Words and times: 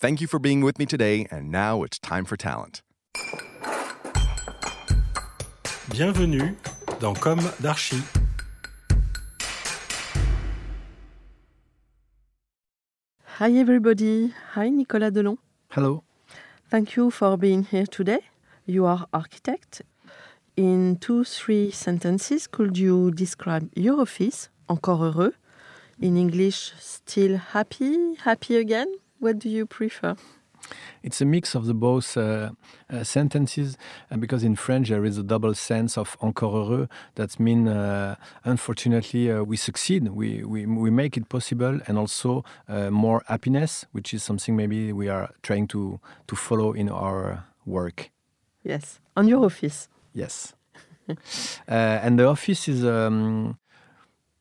Thank 0.00 0.20
you 0.20 0.28
for 0.28 0.38
being 0.38 0.60
with 0.60 0.78
me 0.78 0.86
today, 0.86 1.26
and 1.28 1.50
now 1.50 1.82
it's 1.82 1.98
time 1.98 2.24
for 2.24 2.36
talent. 2.36 2.82
Bienvenue 5.90 6.54
dans 7.00 7.14
Comme 7.14 7.40
d'Archi. 7.60 8.00
Hi, 13.38 13.50
everybody. 13.50 14.32
Hi, 14.54 14.68
Nicola 14.68 15.10
Delon. 15.10 15.36
Hello. 15.70 16.04
Thank 16.70 16.94
you 16.94 17.10
for 17.10 17.36
being 17.36 17.64
here 17.64 17.86
today. 17.86 18.20
You 18.66 18.86
are 18.86 19.04
architect. 19.12 19.82
In 20.56 20.98
two, 21.00 21.24
three 21.24 21.72
sentences, 21.72 22.46
could 22.46 22.78
you 22.78 23.10
describe 23.10 23.68
your 23.74 24.02
office, 24.02 24.48
encore 24.68 24.98
heureux? 24.98 25.32
In 26.00 26.16
English, 26.16 26.72
still 26.78 27.36
happy, 27.36 28.14
happy 28.14 28.58
again? 28.58 28.86
What 29.18 29.38
do 29.38 29.48
you 29.48 29.66
prefer? 29.66 30.16
It's 31.02 31.20
a 31.20 31.24
mix 31.24 31.54
of 31.54 31.66
the 31.66 31.74
both 31.74 32.16
uh, 32.16 32.50
uh, 32.90 33.04
sentences 33.04 33.76
uh, 34.10 34.16
because 34.16 34.42
in 34.42 34.56
French 34.56 34.88
there 34.88 35.04
is 35.04 35.16
a 35.18 35.22
double 35.22 35.54
sense 35.54 35.96
of 35.96 36.16
encore 36.20 36.52
heureux. 36.52 36.88
That 37.14 37.38
means, 37.38 37.68
uh, 37.68 38.16
unfortunately, 38.44 39.30
uh, 39.30 39.42
we 39.42 39.56
succeed, 39.56 40.08
we, 40.08 40.44
we, 40.44 40.66
we 40.66 40.90
make 40.90 41.16
it 41.16 41.28
possible, 41.28 41.80
and 41.86 41.98
also 41.98 42.44
uh, 42.68 42.90
more 42.90 43.22
happiness, 43.28 43.86
which 43.92 44.12
is 44.12 44.22
something 44.22 44.56
maybe 44.56 44.92
we 44.92 45.08
are 45.08 45.30
trying 45.42 45.68
to, 45.68 46.00
to 46.26 46.36
follow 46.36 46.72
in 46.72 46.88
our 46.88 47.44
work. 47.64 48.10
Yes, 48.64 49.00
on 49.16 49.28
your 49.28 49.44
office. 49.44 49.88
Yes. 50.12 50.54
and 51.68 52.18
the 52.18 52.26
office 52.26 52.68
is. 52.68 52.84
Um, 52.84 53.58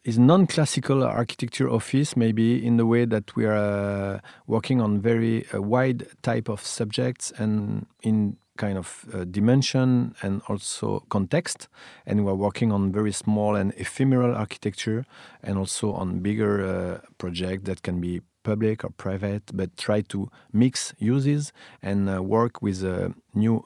is 0.07 0.17
non-classical 0.17 1.03
architecture 1.03 1.69
office 1.69 2.15
maybe 2.15 2.65
in 2.65 2.77
the 2.77 2.85
way 2.85 3.03
that 3.03 3.35
we 3.35 3.45
are 3.45 3.57
uh, 3.57 4.19
working 4.47 4.79
on 4.79 5.01
very 5.01 5.45
uh, 5.53 5.61
wide 5.61 6.07
type 6.21 6.47
of 6.47 6.61
subjects 6.61 7.33
and 7.37 7.85
in 8.01 8.37
kind 8.57 8.77
of 8.77 9.05
uh, 9.13 9.25
dimension 9.25 10.15
and 10.21 10.41
also 10.47 11.03
context. 11.09 11.67
And 12.05 12.25
we're 12.25 12.33
working 12.33 12.71
on 12.71 12.93
very 12.93 13.11
small 13.11 13.55
and 13.55 13.73
ephemeral 13.77 14.33
architecture 14.33 15.05
and 15.43 15.57
also 15.57 15.91
on 15.91 16.19
bigger 16.19 16.65
uh, 16.65 17.27
that 17.65 17.81
can 17.83 17.99
be 17.99 18.21
public 18.43 18.85
or 18.85 18.91
private 18.91 19.43
but 19.53 19.75
try 19.75 19.99
to 19.99 20.31
mix 20.53 20.93
uses 20.99 21.51
and 21.81 22.09
uh, 22.09 22.23
work 22.23 22.61
with 22.61 22.81
uh, 22.81 23.09
new 23.33 23.61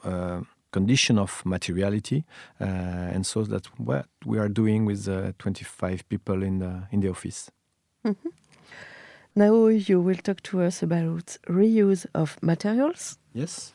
condition 0.72 1.18
of 1.18 1.42
materiality, 1.44 2.24
uh, 2.60 2.64
and 3.14 3.24
so 3.24 3.44
that's 3.44 3.68
what 3.78 4.06
we 4.24 4.38
are 4.38 4.48
doing 4.48 4.84
with 4.84 5.08
uh, 5.08 5.32
25 5.38 6.08
people 6.08 6.42
in 6.42 6.58
the 6.58 6.88
in 6.90 7.00
the 7.00 7.08
office. 7.08 7.50
Mm-hmm. 8.04 8.28
Now 9.34 9.68
you 9.68 10.00
will 10.00 10.16
talk 10.22 10.42
to 10.42 10.62
us 10.62 10.82
about 10.82 11.38
reuse 11.48 12.06
of 12.14 12.36
materials. 12.42 13.18
Yes. 13.32 13.72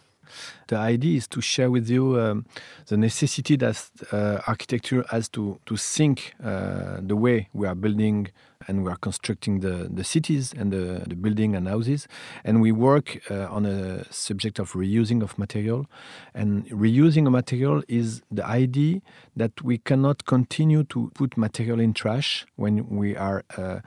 The 0.67 0.77
idea 0.77 1.17
is 1.17 1.27
to 1.29 1.41
share 1.41 1.71
with 1.71 1.89
you 1.89 2.19
um, 2.19 2.45
the 2.87 2.97
necessity 2.97 3.55
that 3.57 3.89
uh, 4.11 4.41
architecture 4.47 5.05
has 5.09 5.29
to, 5.29 5.59
to 5.65 5.77
think 5.77 6.33
uh, 6.43 6.97
the 7.01 7.15
way 7.15 7.49
we 7.53 7.67
are 7.67 7.75
building 7.75 8.29
and 8.67 8.83
we 8.83 8.91
are 8.91 8.97
constructing 8.97 9.59
the, 9.59 9.89
the 9.91 10.03
cities 10.03 10.53
and 10.53 10.71
the, 10.71 11.03
the 11.07 11.15
building 11.15 11.55
and 11.55 11.67
houses. 11.67 12.07
And 12.43 12.61
we 12.61 12.71
work 12.71 13.19
uh, 13.29 13.47
on 13.49 13.65
a 13.65 14.11
subject 14.11 14.59
of 14.59 14.73
reusing 14.73 15.21
of 15.21 15.37
material. 15.37 15.85
And 16.33 16.65
reusing 16.69 17.27
a 17.27 17.29
material 17.29 17.83
is 17.87 18.21
the 18.31 18.45
idea 18.45 19.01
that 19.35 19.61
we 19.61 19.77
cannot 19.77 20.25
continue 20.25 20.83
to 20.85 21.11
put 21.13 21.37
material 21.37 21.79
in 21.79 21.93
trash 21.93 22.45
when 22.55 22.89
we 22.89 23.15
are 23.15 23.43
uh, 23.57 23.61
uh, 23.61 23.79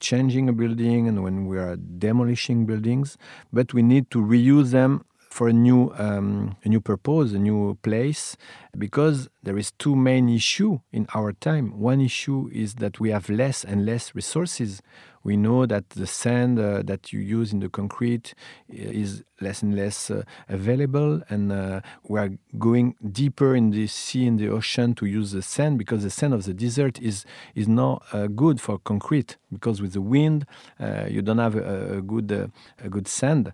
changing 0.00 0.48
a 0.48 0.52
building 0.52 1.08
and 1.08 1.22
when 1.22 1.46
we 1.46 1.58
are 1.58 1.76
demolishing 1.76 2.66
buildings, 2.66 3.16
but 3.52 3.72
we 3.72 3.82
need 3.82 4.10
to 4.10 4.18
reuse 4.18 4.70
them 4.70 5.04
for 5.36 5.48
a 5.48 5.52
new 5.52 5.92
um, 5.98 6.56
a 6.64 6.68
new 6.68 6.80
purpose, 6.80 7.32
a 7.34 7.38
new 7.38 7.76
place, 7.82 8.36
because 8.78 9.28
there 9.42 9.58
is 9.58 9.72
two 9.72 9.96
main 9.96 10.28
issue 10.28 10.80
in 10.92 11.06
our 11.14 11.32
time. 11.32 11.78
One 11.78 12.00
issue 12.00 12.50
is 12.52 12.74
that 12.76 13.00
we 13.00 13.10
have 13.10 13.28
less 13.28 13.64
and 13.64 13.86
less 13.86 14.14
resources 14.14 14.82
we 15.26 15.36
know 15.36 15.66
that 15.66 15.90
the 15.90 16.06
sand 16.06 16.60
uh, 16.60 16.82
that 16.84 17.12
you 17.12 17.18
use 17.18 17.52
in 17.52 17.58
the 17.58 17.68
concrete 17.68 18.32
is 18.68 19.24
less 19.40 19.60
and 19.60 19.74
less 19.74 20.08
uh, 20.08 20.22
available, 20.48 21.20
and 21.28 21.50
uh, 21.50 21.80
we 22.08 22.20
are 22.20 22.30
going 22.58 22.94
deeper 23.20 23.56
in 23.56 23.70
the 23.70 23.88
sea, 23.88 24.24
in 24.24 24.36
the 24.36 24.48
ocean, 24.48 24.94
to 24.94 25.04
use 25.04 25.32
the 25.32 25.42
sand 25.42 25.78
because 25.78 26.04
the 26.04 26.10
sand 26.10 26.32
of 26.32 26.44
the 26.44 26.54
desert 26.54 27.00
is 27.00 27.24
is 27.56 27.66
not 27.66 28.04
uh, 28.12 28.28
good 28.28 28.60
for 28.60 28.78
concrete 28.78 29.36
because 29.52 29.82
with 29.82 29.92
the 29.94 30.00
wind 30.00 30.46
uh, 30.78 31.06
you 31.08 31.22
don't 31.22 31.42
have 31.46 31.56
a, 31.56 31.98
a 31.98 32.02
good 32.02 32.30
uh, 32.30 32.46
a 32.86 32.88
good 32.88 33.08
sand. 33.08 33.52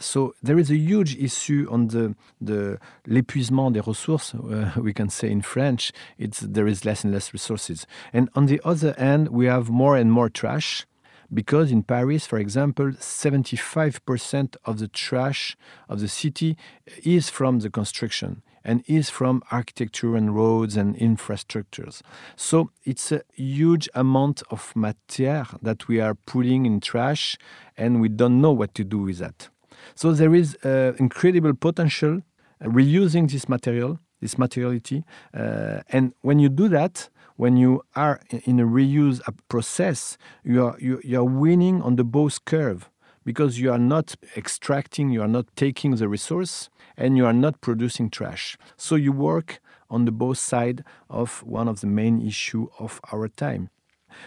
so 0.00 0.34
there 0.42 0.58
is 0.58 0.70
a 0.70 0.78
huge 0.90 1.12
issue 1.28 1.66
on 1.70 1.88
the 1.88 2.14
the 2.40 2.78
l'épuisement 3.06 3.70
des 3.70 3.84
ressources. 3.92 4.35
We 4.76 4.92
can 4.92 5.08
say 5.08 5.30
in 5.30 5.42
French, 5.42 5.92
it's 6.18 6.40
there 6.40 6.66
is 6.66 6.84
less 6.84 7.04
and 7.04 7.12
less 7.12 7.32
resources, 7.32 7.86
and 8.12 8.28
on 8.34 8.46
the 8.46 8.60
other 8.64 8.94
hand, 8.98 9.28
we 9.28 9.46
have 9.46 9.68
more 9.70 9.96
and 9.96 10.12
more 10.12 10.28
trash 10.28 10.86
because 11.32 11.72
in 11.72 11.82
Paris, 11.82 12.26
for 12.26 12.38
example, 12.38 12.92
75% 12.92 14.56
of 14.64 14.78
the 14.78 14.88
trash 14.88 15.56
of 15.88 16.00
the 16.00 16.08
city 16.08 16.56
is 17.02 17.30
from 17.30 17.60
the 17.60 17.70
construction 17.70 18.42
and 18.64 18.82
is 18.86 19.10
from 19.10 19.42
architecture 19.50 20.16
and 20.16 20.34
roads 20.34 20.76
and 20.76 20.96
infrastructures. 20.96 22.02
So 22.34 22.70
it's 22.84 23.12
a 23.12 23.22
huge 23.34 23.88
amount 23.94 24.42
of 24.50 24.72
matière 24.74 25.58
that 25.62 25.88
we 25.88 26.00
are 26.00 26.14
putting 26.14 26.66
in 26.66 26.80
trash 26.80 27.36
and 27.76 28.00
we 28.00 28.08
don't 28.08 28.40
know 28.40 28.52
what 28.52 28.74
to 28.74 28.84
do 28.84 28.98
with 28.98 29.18
that. 29.18 29.48
So 29.94 30.12
there 30.12 30.34
is 30.34 30.56
uh, 30.64 30.92
incredible 30.98 31.54
potential 31.54 32.22
reusing 32.62 33.30
this 33.30 33.48
material, 33.48 34.00
this 34.20 34.38
materiality. 34.38 35.04
Uh, 35.34 35.80
and 35.90 36.14
when 36.22 36.38
you 36.38 36.48
do 36.48 36.68
that, 36.68 37.08
when 37.36 37.56
you 37.56 37.82
are 37.94 38.20
in 38.44 38.58
a 38.58 38.64
reuse 38.64 39.20
process, 39.48 40.16
you 40.42 40.64
are, 40.64 40.76
you, 40.80 41.00
you 41.04 41.18
are 41.18 41.24
winning 41.24 41.82
on 41.82 41.96
the 41.96 42.04
both 42.04 42.44
curve 42.44 42.90
because 43.24 43.58
you 43.58 43.70
are 43.70 43.78
not 43.78 44.14
extracting, 44.36 45.10
you 45.10 45.20
are 45.20 45.28
not 45.28 45.46
taking 45.56 45.96
the 45.96 46.08
resource, 46.08 46.70
and 46.96 47.16
you 47.16 47.26
are 47.26 47.32
not 47.32 47.60
producing 47.60 48.08
trash. 48.08 48.56
So 48.76 48.94
you 48.94 49.12
work 49.12 49.60
on 49.90 50.04
the 50.04 50.12
both 50.12 50.38
side 50.38 50.84
of 51.10 51.42
one 51.42 51.68
of 51.68 51.80
the 51.80 51.86
main 51.86 52.26
issue 52.26 52.68
of 52.78 53.00
our 53.12 53.28
time. 53.28 53.70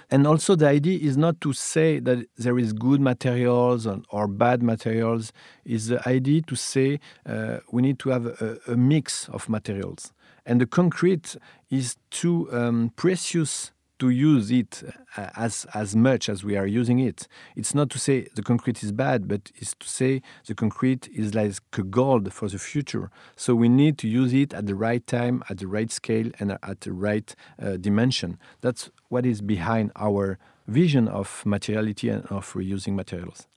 And 0.09 0.25
also 0.27 0.55
the 0.55 0.67
idea 0.67 0.99
is 0.99 1.17
not 1.17 1.39
to 1.41 1.53
say 1.53 1.99
that 1.99 2.25
there 2.37 2.57
is 2.57 2.73
good 2.73 3.01
materials 3.01 3.87
or 4.09 4.27
bad 4.27 4.63
materials. 4.63 5.31
Is 5.65 5.87
the 5.87 6.07
idea 6.07 6.41
to 6.43 6.55
say 6.55 6.99
uh, 7.25 7.57
we 7.71 7.81
need 7.81 7.99
to 7.99 8.09
have 8.09 8.25
a, 8.25 8.57
a 8.67 8.75
mix 8.75 9.29
of 9.29 9.49
materials. 9.49 10.11
And 10.45 10.59
the 10.59 10.65
concrete 10.65 11.35
is 11.69 11.95
too 12.09 12.51
um, 12.51 12.91
precious 12.95 13.71
to 13.99 14.09
use 14.09 14.51
it 14.51 14.83
uh, 15.17 15.29
as 15.35 15.65
as 15.73 15.95
much 15.95 16.29
as 16.29 16.43
we 16.43 16.57
are 16.57 16.65
using 16.67 16.99
it. 16.99 17.27
It's 17.55 17.75
not 17.75 17.89
to 17.91 17.99
say 17.99 18.27
the 18.35 18.41
concrete 18.41 18.83
is 18.83 18.91
bad, 18.91 19.27
but 19.27 19.51
it's 19.55 19.75
to 19.75 19.87
say 19.87 20.21
the 20.45 20.55
concrete 20.55 21.07
is 21.13 21.35
like 21.35 21.53
gold 21.89 22.33
for 22.33 22.47
the 22.49 22.59
future. 22.59 23.11
So 23.35 23.55
we 23.55 23.69
need 23.69 23.97
to 23.99 24.07
use 24.07 24.33
it 24.33 24.53
at 24.53 24.65
the 24.65 24.75
right 24.75 25.05
time, 25.05 25.43
at 25.49 25.57
the 25.59 25.67
right 25.67 25.91
scale, 25.91 26.31
and 26.39 26.57
at 26.63 26.81
the 26.81 26.91
right 26.91 27.35
uh, 27.61 27.77
dimension. 27.77 28.37
That's 28.61 28.89
what 29.09 29.25
is 29.25 29.41
behind 29.41 29.91
our 29.95 30.37
vision 30.67 31.07
of 31.07 31.43
materiality 31.45 32.09
and 32.09 32.25
of 32.27 32.53
reusing 32.53 32.95
materials. 32.95 33.47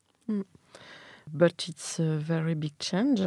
But 1.32 1.66
it's 1.68 1.98
a 1.98 2.16
very 2.18 2.54
big 2.54 2.78
change. 2.78 3.20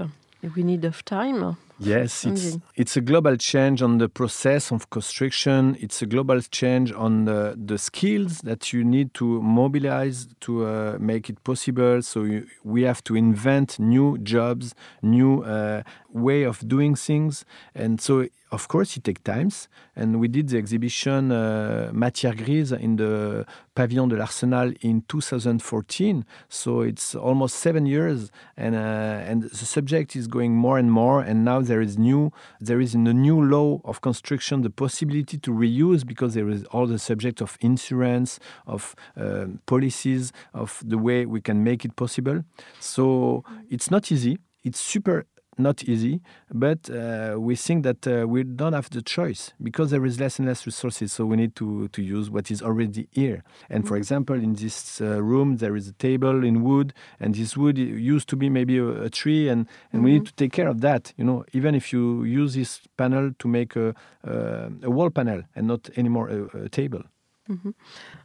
We 0.56 0.64
need 0.64 0.86
of 0.86 1.04
time. 1.06 1.58
Yes, 1.80 2.26
it's, 2.26 2.58
it's 2.76 2.96
a 2.96 3.02
global 3.02 3.36
change 3.36 3.82
on 3.82 3.98
the 3.98 4.08
process 4.08 4.72
of 4.72 4.90
construction. 4.90 5.78
It's 5.80 6.02
a 6.02 6.06
global 6.06 6.40
change 6.42 6.94
on 6.94 7.26
the, 7.26 7.56
the 7.58 7.78
skills 7.78 8.40
that 8.40 8.72
you 8.72 8.84
need 8.84 9.14
to 9.16 9.42
mobilize 9.42 10.28
to 10.42 10.66
uh, 10.66 10.98
make 11.00 11.30
it 11.30 11.44
possible. 11.44 12.02
So 12.02 12.24
you, 12.24 12.48
we 12.64 12.84
have 12.84 13.04
to 13.06 13.16
invent 13.16 13.78
new 13.78 14.18
jobs, 14.20 14.74
new 15.02 15.44
uh, 15.44 15.84
way 16.14 16.44
of 16.44 16.66
doing 16.66 16.96
things, 16.96 17.44
and 17.74 18.00
so 18.00 18.26
of 18.52 18.68
course 18.68 18.96
it 18.98 19.04
takes 19.04 19.22
times. 19.22 19.68
And 19.96 20.20
we 20.20 20.28
did 20.28 20.50
the 20.50 20.58
exhibition 20.58 21.32
uh, 21.32 21.92
Matière 21.94 22.36
Grise 22.36 22.72
in 22.72 22.96
the 22.96 23.46
Pavillon 23.76 24.08
de 24.08 24.16
l'Arsenal 24.16 24.74
in 24.82 25.02
2014. 25.02 26.24
So 26.50 26.82
it's 26.82 27.16
almost 27.16 27.56
seven 27.56 27.86
years, 27.86 28.32
and 28.58 28.76
uh, 28.76 29.30
and 29.30 29.44
the 29.44 29.66
subject 29.66 30.16
is 30.16 30.28
going 30.28 30.54
more 30.54 30.78
and 30.78 30.92
more. 30.92 31.22
And 31.22 31.44
now 31.44 31.62
there 31.66 31.82
is 31.82 31.98
new, 31.98 32.32
there 32.60 32.80
is 32.80 32.96
in 32.96 33.04
the 33.04 33.14
new 33.14 33.42
law 33.42 33.82
of 33.84 34.02
construction 34.02 34.62
the 34.62 34.70
possibility 34.70 35.38
to 35.38 35.52
reuse 35.52 36.06
because 36.06 36.34
there 36.34 36.50
is 36.50 36.64
all 36.66 36.88
the 36.88 37.00
subject 37.00 37.42
of 37.42 37.58
insurance, 37.62 38.40
of 38.66 38.96
uh, 39.18 39.46
policies, 39.66 40.32
of 40.54 40.82
the 40.86 40.98
way 40.98 41.26
we 41.26 41.42
can 41.42 41.64
make 41.64 41.86
it 41.86 41.96
possible. 41.96 42.44
So 42.80 43.44
it's 43.70 43.92
not 43.92 44.12
easy. 44.12 44.40
It's 44.64 44.80
super 44.80 45.26
not 45.58 45.84
easy, 45.84 46.22
but 46.54 46.90
uh, 46.90 47.36
we 47.38 47.56
think 47.56 47.84
that 47.84 48.08
uh, 48.08 48.28
we 48.28 48.44
don't 48.44 48.74
have 48.74 48.90
the 48.90 49.02
choice 49.02 49.54
because 49.62 49.92
there 49.92 50.06
is 50.06 50.20
less 50.20 50.40
and 50.40 50.48
less 50.48 50.66
resources. 50.66 51.14
So 51.14 51.26
we 51.26 51.38
need 51.38 51.56
to, 51.56 51.88
to 51.90 52.02
use 52.02 52.30
what 52.30 52.52
is 52.52 52.62
already 52.62 53.08
here. 53.12 53.44
And 53.70 53.88
for 53.88 53.98
example, 53.98 54.36
in 54.36 54.54
this 54.54 55.02
uh, 55.02 55.22
room, 55.22 55.58
there 55.58 55.76
is 55.76 55.88
a 55.88 55.94
table 55.94 56.44
in 56.44 56.64
wood, 56.64 56.94
and 57.20 57.36
this 57.36 57.56
wood 57.56 57.78
used 57.78 58.28
to 58.30 58.36
be 58.36 58.50
maybe 58.50 58.78
a, 58.78 59.04
a 59.04 59.10
tree, 59.10 59.50
and, 59.50 59.68
and 59.92 60.04
we 60.04 60.14
need 60.14 60.26
to 60.26 60.34
take 60.34 60.52
care 60.52 60.68
of 60.68 60.82
that. 60.82 61.14
You 61.18 61.24
know, 61.24 61.46
even 61.54 61.76
if 61.76 61.92
you 61.94 62.24
use 62.24 62.56
this 62.56 62.82
panel 62.98 63.32
to 63.40 63.48
make 63.48 63.76
a, 63.76 63.96
uh, 64.28 64.70
a 64.84 64.90
wall 64.90 65.10
panel 65.10 65.44
and 65.56 65.68
not 65.68 65.90
anymore 65.98 66.30
a, 66.30 66.66
a 66.66 66.70
table. 66.70 67.04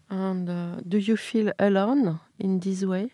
And 0.08 0.48
uh, 0.48 0.80
do 0.88 0.96
you 0.96 1.16
feel 1.16 1.52
alone 1.58 2.20
in 2.38 2.60
this 2.60 2.84
way? 2.84 3.12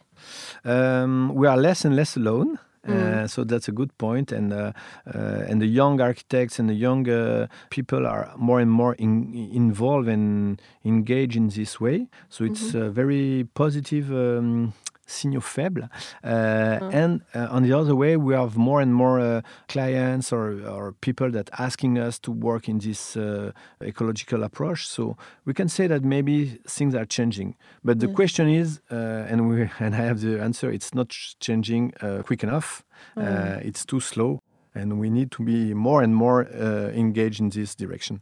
Um, 0.64 1.34
we 1.34 1.48
are 1.48 1.56
less 1.56 1.84
and 1.84 1.96
less 1.96 2.16
alone. 2.16 2.58
Uh, 2.88 3.27
so 3.27 3.44
that's 3.44 3.69
a 3.69 3.73
good 3.73 3.97
point, 3.99 4.33
and 4.33 4.53
uh, 4.53 4.73
uh, 5.12 5.49
and 5.49 5.61
the 5.61 5.67
young 5.67 6.00
architects 6.00 6.59
and 6.59 6.69
the 6.69 6.75
young 6.75 7.09
uh, 7.09 7.47
people 7.71 8.06
are 8.06 8.33
more 8.37 8.61
and 8.61 8.71
more 8.71 8.94
in, 8.94 9.35
involved 9.53 10.09
and 10.09 10.61
engaged 10.85 11.37
in 11.37 11.49
this 11.49 11.81
way. 11.81 12.06
So 12.29 12.44
it's 12.44 12.75
a 12.75 12.91
very 12.91 13.49
positive 13.55 14.11
um, 14.11 14.73
signal 15.06 15.41
faible. 15.41 15.88
Uh, 16.25 16.91
And 16.93 17.23
uh, 17.35 17.49
on 17.50 17.62
the 17.62 17.73
other 17.73 17.94
way, 17.94 18.17
we 18.17 18.35
have 18.35 18.56
more 18.56 18.81
and 18.82 18.93
more 18.94 19.20
uh, 19.20 19.41
clients 19.69 20.32
or, 20.32 20.61
or 20.69 20.93
people 21.00 21.31
that 21.31 21.49
asking 21.58 21.99
us 21.99 22.19
to 22.20 22.32
work 22.32 22.69
in 22.69 22.79
this 22.79 23.17
uh, 23.17 23.53
ecological 23.82 24.43
approach. 24.43 24.87
So 24.87 25.17
we 25.44 25.55
can 25.55 25.69
say 25.69 25.87
that 25.87 26.05
maybe 26.05 26.58
things 26.67 26.94
are 26.94 27.06
changing. 27.06 27.56
But 27.85 28.00
the 28.00 28.08
question 28.08 28.49
is, 28.49 28.81
uh, 28.91 29.31
and 29.31 29.49
we 29.49 29.70
and 29.79 29.94
I 29.94 29.99
have 29.99 30.20
the 30.20 30.41
answer. 30.43 30.70
It's 30.70 30.94
not 30.94 31.09
changing 31.41 31.93
uh, 32.00 32.23
quick 32.23 32.43
enough. 32.43 32.85
Uh, 33.17 33.59
it's 33.62 33.85
too 33.85 34.00
slow, 34.00 34.41
and 34.75 34.99
we 34.99 35.11
need 35.11 35.31
to 35.31 35.43
be 35.44 35.75
more 35.75 36.02
and 36.02 36.14
more 36.14 36.47
uh, 36.49 36.91
engaged 36.94 37.41
in 37.41 37.50
this 37.50 37.75
direction. 37.75 38.20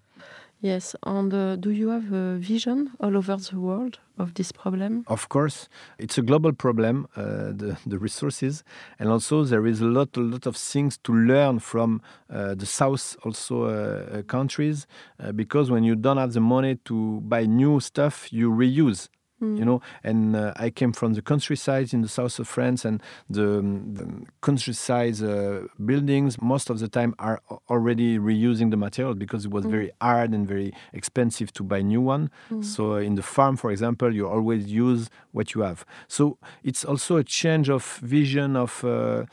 Yes. 0.65 0.97
And 1.03 1.35
uh, 1.35 1.57
do 1.57 1.69
you 1.69 1.91
have 1.91 2.11
a 2.11 2.39
vision 2.39 2.93
all 2.99 3.19
over 3.19 3.37
the 3.37 3.61
world 3.61 3.99
of 4.17 4.33
this 4.33 4.51
problem? 4.51 5.05
Of 5.09 5.29
course, 5.29 5.69
it's 5.99 6.17
a 6.17 6.23
global 6.23 6.55
problem, 6.55 7.07
uh, 7.17 7.53
the, 7.53 7.77
the 7.85 7.99
resources, 7.99 8.65
and 8.99 9.11
also 9.11 9.45
there 9.45 9.67
is 9.67 9.83
a 9.83 9.85
lot, 9.85 10.17
a 10.17 10.21
lot 10.21 10.47
of 10.47 10.57
things 10.57 10.97
to 11.05 11.13
learn 11.13 11.59
from 11.59 12.01
uh, 12.31 12.55
the 12.55 12.65
south, 12.65 13.15
also 13.27 13.65
uh, 13.65 13.69
uh, 13.69 14.23
countries, 14.23 14.87
uh, 15.23 15.33
because 15.33 15.71
when 15.71 15.85
you 15.85 15.95
don't 15.95 16.17
have 16.17 16.33
the 16.33 16.41
money 16.41 16.77
to 16.87 17.21
buy 17.21 17.45
new 17.45 17.79
stuff, 17.79 18.33
you 18.33 18.51
reuse. 18.51 19.11
You 19.59 19.65
know, 19.65 19.81
and 20.03 20.35
uh, 20.37 20.53
I 20.57 20.71
came 20.71 20.93
from 20.93 21.15
the 21.15 21.23
countryside 21.23 21.93
in 21.95 22.01
the 22.03 22.09
south 22.09 22.39
of 22.39 22.47
France, 22.49 22.85
and 22.85 23.03
the, 23.29 23.59
um, 23.59 23.95
the 23.95 24.07
countryside 24.41 25.23
uh, 25.23 25.63
buildings 25.85 26.41
most 26.41 26.71
of 26.71 26.79
the 26.79 26.89
time 26.89 27.15
are 27.19 27.39
already 27.69 28.19
reusing 28.19 28.71
the 28.71 28.77
material 28.77 29.15
because 29.15 29.45
it 29.47 29.51
was 29.51 29.65
very 29.77 29.91
hard 30.01 30.31
and 30.33 30.49
very 30.49 30.73
expensive 30.93 31.53
to 31.53 31.63
buy 31.63 31.81
new 31.83 32.01
one. 32.01 32.31
So 32.63 32.95
uh, 32.95 32.97
in 33.09 33.15
the 33.15 33.23
farm, 33.23 33.57
for 33.57 33.71
example, 33.71 34.15
you 34.15 34.29
always 34.29 34.67
use 34.67 35.11
what 35.33 35.55
you 35.55 35.61
have. 35.63 35.85
So 36.09 36.39
it's 36.63 36.85
also 36.85 37.17
a 37.17 37.25
change 37.25 37.69
of 37.69 37.83
vision 38.03 38.57
of 38.57 38.85
uh, 38.85 39.25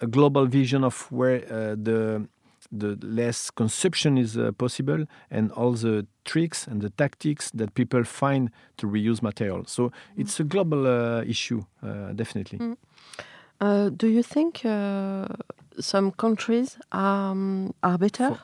a 0.00 0.06
global 0.06 0.46
vision 0.46 0.84
of 0.84 1.10
where 1.10 1.42
uh, 1.50 1.74
the 1.88 2.28
the 2.70 2.98
less 3.02 3.50
consumption 3.50 4.18
is 4.18 4.36
uh, 4.36 4.52
possible 4.52 5.06
and 5.30 5.50
all 5.52 5.72
the 5.72 6.06
tricks 6.24 6.66
and 6.66 6.82
the 6.82 6.90
tactics 6.90 7.50
that 7.52 7.74
people 7.74 8.04
find 8.04 8.50
to 8.76 8.86
reuse 8.86 9.22
material. 9.22 9.64
So 9.66 9.90
it's 10.16 10.38
a 10.40 10.44
global 10.44 10.86
uh, 10.86 11.22
issue, 11.22 11.64
uh, 11.82 12.12
definitely. 12.12 12.76
Uh, 13.60 13.88
do 13.88 14.06
you 14.06 14.22
think 14.22 14.64
uh, 14.64 15.26
some 15.80 16.12
countries 16.12 16.78
um, 16.92 17.74
are 17.82 17.98
better? 17.98 18.38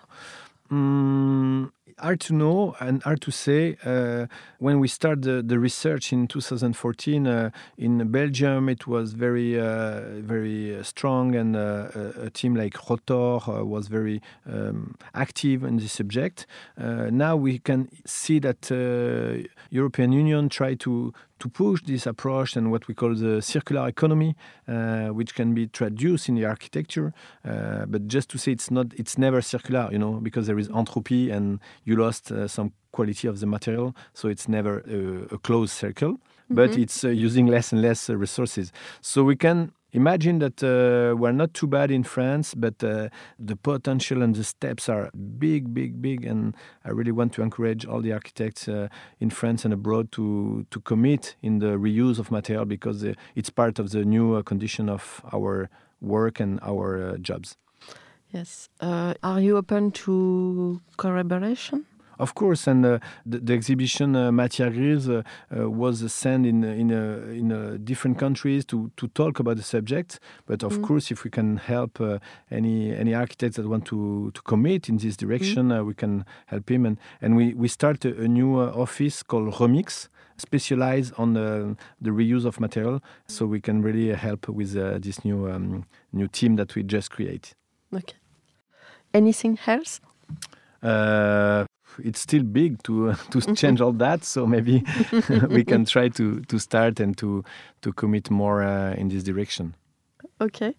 Mm, 0.71 1.71
hard 1.99 2.21
to 2.21 2.35
know 2.35 2.75
and 2.81 3.03
hard 3.03 3.21
to 3.23 3.31
say. 3.31 3.77
Uh, 3.85 4.27
when 4.59 4.81
we 4.81 4.89
started 4.89 5.23
the, 5.23 5.43
the 5.43 5.59
research 5.59 6.13
in 6.13 6.27
2014 6.27 7.27
uh, 7.27 7.51
in 7.79 8.11
Belgium, 8.11 8.69
it 8.69 8.87
was 8.87 9.13
very, 9.13 9.59
uh, 9.59 10.21
very 10.21 10.77
uh, 10.79 10.83
strong, 10.83 11.35
and 11.35 11.57
uh, 11.57 11.89
a, 12.21 12.31
team 12.31 12.55
like 12.55 12.77
Rotor 12.89 13.39
uh, 13.49 13.65
was 13.65 13.89
very 13.89 14.21
um, 14.47 14.97
active 15.15 15.63
in 15.65 15.77
this 15.77 15.93
subject. 15.93 16.47
Now 16.77 17.37
we 17.37 17.59
can 17.59 17.89
see 18.05 18.39
that 18.41 18.71
European 19.71 20.13
Union 20.13 20.49
try 20.49 20.75
to 20.75 21.13
to 21.45 21.49
push 21.51 21.83
this 21.83 22.07
approach 22.07 22.57
and 22.57 22.71
what 22.71 22.89
we 22.89 22.95
call 22.95 23.15
the 23.15 23.43
circular 23.43 23.87
economy, 23.87 24.35
uh, 24.67 25.09
which 25.09 25.35
can 25.35 25.53
be 25.53 25.67
traduced 25.67 26.27
in 26.31 26.35
the 26.37 26.47
architecture. 26.47 27.13
Uh, 27.45 27.85
but 27.87 28.09
just 28.09 28.31
to 28.31 28.39
say 28.39 28.53
it's 28.53 28.71
not, 28.71 28.87
it's 28.97 29.19
never 29.19 29.43
circular, 29.43 29.89
you 29.93 29.99
know, 29.99 30.15
because 30.23 30.47
there 30.47 30.59
is 30.59 30.71
entropy 30.71 31.31
and 31.31 31.61
you 31.85 31.97
lost 31.97 32.33
uh, 32.33 32.49
some 32.49 32.73
quality 32.93 33.29
of 33.29 33.41
the 33.41 33.47
material, 33.47 33.95
so 34.15 34.29
it's 34.29 34.49
never 34.49 34.75
uh, 34.89 35.37
a 35.37 35.39
closed 35.39 35.73
circle. 35.73 36.19
But 36.51 36.77
it's 36.77 37.05
uh, 37.05 37.09
using 37.09 37.47
less 37.47 37.73
and 37.73 37.81
less 37.81 38.09
uh, 38.09 38.17
resources. 38.17 38.71
So 39.01 39.25
we 39.25 39.35
can 39.35 39.73
imagine 39.95 40.41
that 40.41 40.63
uh, 40.63 41.17
we're 41.17 41.33
not 41.33 41.55
too 41.55 41.67
bad 41.67 41.91
in 41.91 42.03
France, 42.03 42.55
but 42.55 42.83
uh, 42.85 43.09
the 43.39 43.57
potential 43.57 44.23
and 44.23 44.35
the 44.35 44.45
steps 44.45 44.89
are 44.89 45.11
big, 45.39 45.73
big, 45.73 46.03
big. 46.03 46.25
And 46.27 46.55
I 46.85 46.91
really 46.91 47.13
want 47.13 47.33
to 47.35 47.43
encourage 47.43 47.87
all 47.87 48.01
the 48.03 48.13
architects 48.13 48.69
uh, 48.69 48.89
in 49.21 49.31
France 49.31 49.65
and 49.65 49.73
abroad 49.73 50.13
to, 50.13 50.67
to 50.71 50.81
commit 50.81 51.37
in 51.43 51.61
the 51.61 51.79
reuse 51.79 52.19
of 52.19 52.31
material 52.31 52.67
because 52.67 53.03
uh, 53.05 53.15
it's 53.35 53.51
part 53.51 53.79
of 53.79 53.91
the 53.91 54.05
new 54.05 54.35
uh, 54.35 54.43
condition 54.43 54.89
of 54.89 55.23
our 55.33 55.71
work 56.01 56.41
and 56.41 56.59
our 56.63 57.11
uh, 57.11 57.17
jobs. 57.17 57.57
Yes. 58.33 58.69
Are 58.81 59.41
you 59.41 59.57
open 59.57 59.93
to 59.93 60.81
collaboration? 60.97 61.87
Of 62.19 62.35
course, 62.35 62.67
and 62.71 62.85
uh, 62.85 62.99
the, 63.27 63.39
the 63.39 63.53
exhibition 63.55 64.15
uh, 64.17 64.31
Matière 64.31 64.73
Grise 64.73 65.09
uh, 65.09 65.23
uh, 65.51 65.71
was 65.71 66.13
sent 66.13 66.47
in 66.47 66.65
in 66.65 66.93
uh, 66.93 67.33
in 67.33 67.53
uh, 67.53 67.77
different 67.83 68.19
countries 68.19 68.65
to 68.67 68.91
to 68.97 69.09
talk 69.09 69.41
about 69.41 69.57
the 69.57 69.63
subject. 69.63 70.21
But 70.47 70.63
of 70.63 70.81
course, 70.83 71.11
if 71.11 71.25
we 71.25 71.31
can 71.31 71.57
help 71.57 72.01
uh, 72.01 72.19
any 72.51 72.95
any 72.95 73.15
architects 73.15 73.57
that 73.57 73.67
want 73.67 73.85
to 73.87 74.31
to 74.33 74.43
commit 74.43 74.89
in 74.89 74.99
this 74.99 75.17
direction, 75.17 75.73
uh, 75.73 75.83
we 75.83 75.95
can 75.95 76.25
help 76.47 76.71
him. 76.71 76.87
And 76.87 76.99
and 77.21 77.37
we 77.37 77.55
we 77.55 77.69
start 77.69 78.05
a, 78.05 78.23
a 78.23 78.29
new 78.29 78.61
uh, 78.61 78.73
office 78.75 79.23
called 79.23 79.55
Remix. 79.55 80.09
Specialized 80.37 81.15
on 81.17 81.37
uh, 81.37 81.75
the 82.01 82.11
reuse 82.11 82.45
of 82.45 82.59
material, 82.59 83.01
so 83.29 83.47
we 83.47 83.61
can 83.61 83.83
really 83.83 84.13
help 84.13 84.49
with 84.49 84.77
uh, 84.77 84.99
this 84.99 85.25
new 85.25 85.49
um, 85.49 85.85
new 86.13 86.27
team 86.27 86.57
that 86.57 86.75
we 86.75 86.83
just 86.83 87.13
create. 87.13 87.55
Okay. 87.93 88.17
Anything 89.13 89.61
else? 89.65 90.01
uh, 90.85 91.65
it's 91.99 92.21
still 92.21 92.43
big 92.43 92.83
to 92.85 93.15
to 93.31 93.55
change 93.55 93.81
all 93.81 93.93
that. 93.93 94.25
So 94.25 94.47
maybe 94.47 94.85
we 95.49 95.65
can 95.65 95.85
try 95.85 96.09
to 96.09 96.41
to 96.41 96.59
start 96.59 97.01
and 97.01 97.17
to 97.19 97.45
to 97.83 97.93
commit 97.93 98.31
more 98.31 98.63
uh, 98.63 98.95
in 98.95 99.09
this 99.09 99.23
direction. 99.23 99.75
Okay. 100.41 100.75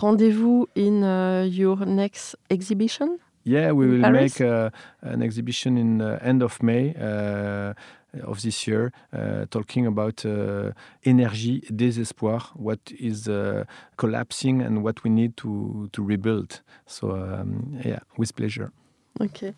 Rendezvous 0.00 0.66
in 0.74 1.02
uh, 1.02 1.46
your 1.50 1.84
next 1.84 2.36
exhibition? 2.48 3.18
Yeah, 3.42 3.72
we 3.72 3.86
will 3.88 4.02
Paris? 4.02 4.38
make 4.38 4.48
uh, 4.48 4.70
an 5.02 5.22
exhibition 5.22 5.76
in 5.76 5.98
the 5.98 6.18
end 6.22 6.42
of 6.42 6.62
May. 6.62 6.94
Uh, 6.94 7.74
of 8.22 8.42
this 8.42 8.66
year, 8.66 8.92
uh, 9.12 9.44
talking 9.50 9.86
about 9.86 10.24
uh, 10.24 10.72
énergie, 11.04 11.62
désespoir, 11.70 12.50
what 12.54 12.80
is 12.98 13.28
uh, 13.28 13.64
collapsing 13.96 14.60
and 14.60 14.82
what 14.82 15.04
we 15.04 15.10
need 15.10 15.36
to 15.36 15.88
to 15.92 16.02
rebuild. 16.02 16.60
So 16.86 17.12
um, 17.12 17.78
yeah, 17.84 18.00
with 18.16 18.34
pleasure. 18.34 18.72
Okay. 19.20 19.54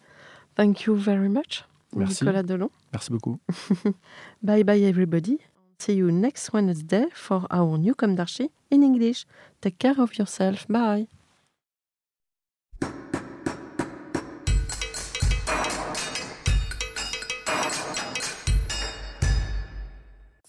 Thank 0.54 0.86
you 0.86 0.96
very 0.96 1.28
much. 1.28 1.64
Merci. 1.94 2.24
Nicola 2.24 2.42
Delon. 2.42 2.70
Merci 2.92 3.10
beaucoup. 3.10 3.38
Bye 4.42 4.62
bye, 4.62 4.80
everybody. 4.80 5.38
See 5.78 5.94
you 5.94 6.10
next 6.12 6.52
Wednesday 6.52 7.06
for 7.12 7.46
our 7.50 7.76
new 7.76 7.94
Comme 7.94 8.14
d'Archi 8.14 8.50
in 8.70 8.82
English. 8.82 9.26
Take 9.60 9.78
care 9.78 9.98
of 9.98 10.16
yourself. 10.18 10.66
Bye. 10.68 11.08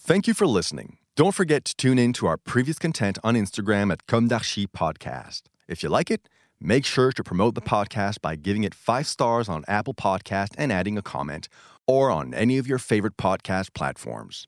Thank 0.05 0.27
you 0.27 0.33
for 0.33 0.45
listening. 0.45 0.97
Don't 1.15 1.33
forget 1.33 1.63
to 1.65 1.75
tune 1.75 1.97
in 1.97 2.11
to 2.13 2.27
our 2.27 2.37
previous 2.37 2.77
content 2.77 3.17
on 3.23 3.35
Instagram 3.35 3.91
at 3.91 4.05
Comme 4.05 4.27
d'Archi 4.27 4.67
Podcast. 4.67 5.43
If 5.67 5.81
you 5.81 5.89
like 5.89 6.11
it, 6.11 6.27
make 6.63 6.85
sure 6.85 7.11
to 7.11 7.23
promote 7.23 7.55
the 7.55 7.61
podcast 7.61 8.21
by 8.21 8.35
giving 8.35 8.63
it 8.63 8.73
five 8.73 9.05
stars 9.05 9.49
on 9.49 9.65
Apple 9.67 9.93
Podcast 9.93 10.49
and 10.57 10.71
adding 10.71 10.97
a 10.97 11.01
comment, 11.01 11.49
or 11.85 12.09
on 12.09 12.33
any 12.33 12.57
of 12.57 12.67
your 12.67 12.79
favorite 12.79 13.17
podcast 13.17 13.73
platforms. 13.73 14.47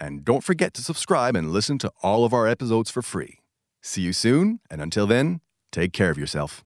And 0.00 0.24
don't 0.24 0.42
forget 0.42 0.74
to 0.74 0.82
subscribe 0.82 1.36
and 1.36 1.52
listen 1.52 1.78
to 1.78 1.92
all 2.02 2.24
of 2.24 2.32
our 2.32 2.48
episodes 2.48 2.90
for 2.90 3.02
free. 3.02 3.38
See 3.80 4.02
you 4.02 4.12
soon, 4.12 4.60
and 4.70 4.82
until 4.82 5.06
then, 5.06 5.40
take 5.70 5.92
care 5.92 6.10
of 6.10 6.18
yourself. 6.18 6.64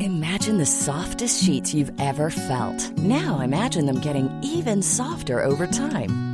Imagine 0.00 0.56
the 0.58 0.66
softest 0.66 1.44
sheets 1.44 1.74
you've 1.74 1.92
ever 2.00 2.30
felt. 2.30 2.96
Now 2.98 3.40
imagine 3.40 3.86
them 3.86 4.00
getting 4.00 4.30
even 4.42 4.82
softer 4.82 5.44
over 5.44 5.66
time. 5.66 6.33